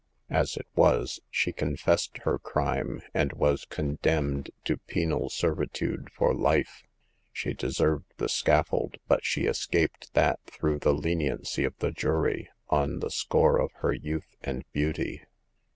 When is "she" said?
1.29-1.51, 7.31-7.53, 9.23-9.43